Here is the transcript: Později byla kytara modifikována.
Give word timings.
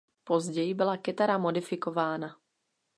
Později 0.23 0.73
byla 0.73 0.97
kytara 0.97 1.37
modifikována. 1.37 2.35